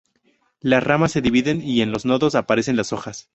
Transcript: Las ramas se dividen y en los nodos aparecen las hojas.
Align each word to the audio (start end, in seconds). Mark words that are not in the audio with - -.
Las 0.61 0.83
ramas 0.83 1.11
se 1.11 1.21
dividen 1.21 1.61
y 1.61 1.81
en 1.83 1.91
los 1.91 2.05
nodos 2.07 2.33
aparecen 2.33 2.75
las 2.75 2.91
hojas. 2.91 3.29